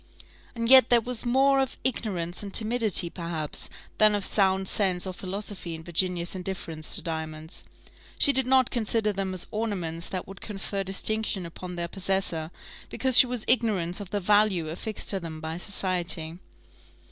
[0.55, 3.69] And yet there was more of ignorance and timidity, perhaps,
[3.99, 7.63] than of sound sense or philosophy in Virginia's indifference to diamonds;
[8.17, 12.49] she did not consider them as ornaments that would confer distinction upon their possessor,
[12.89, 16.39] because she was ignorant of the value affixed to them by society.